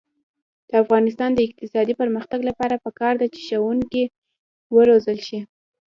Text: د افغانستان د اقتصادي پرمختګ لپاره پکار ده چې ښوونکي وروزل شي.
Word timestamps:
د 0.69 0.71
افغانستان 0.83 1.29
د 1.33 1.39
اقتصادي 1.47 1.93
پرمختګ 2.01 2.39
لپاره 2.49 2.81
پکار 2.85 3.13
ده 3.21 3.27
چې 3.33 3.39
ښوونکي 3.47 4.03
وروزل 4.77 5.17
شي. 5.27 5.39